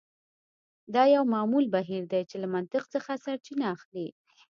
دا 0.93 1.03
یو 1.15 1.23
معمول 1.33 1.65
بهیر 1.75 2.03
دی 2.13 2.21
چې 2.29 2.35
له 2.43 2.47
منطق 2.53 2.83
څخه 2.93 3.11
سرچینه 3.25 3.65
اخلي 3.75 4.07